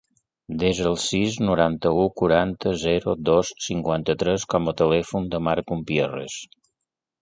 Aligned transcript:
Desa 0.61 0.87
el 0.91 0.95
sis, 1.03 1.37
noranta-u, 1.49 2.07
quaranta, 2.23 2.75
zero, 2.87 3.15
dos, 3.31 3.55
cinquanta-tres 3.69 4.51
com 4.57 4.75
a 4.75 4.77
telèfon 4.85 5.33
del 5.35 5.49
Mark 5.53 5.81
Umpierrez. 5.81 6.45